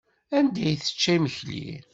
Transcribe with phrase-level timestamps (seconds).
[0.37, 1.65] Anda ay tečča imekli?